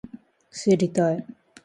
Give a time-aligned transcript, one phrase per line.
[0.49, 1.23] 知りたい